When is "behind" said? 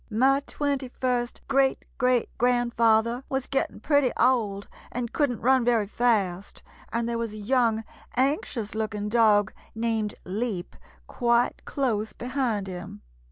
12.13-12.65